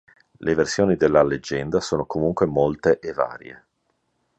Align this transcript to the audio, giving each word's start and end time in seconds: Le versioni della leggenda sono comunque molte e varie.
Le 0.39 0.55
versioni 0.55 0.95
della 0.95 1.21
leggenda 1.21 1.79
sono 1.79 2.07
comunque 2.07 2.47
molte 2.47 2.97
e 2.97 3.13
varie. 3.13 3.65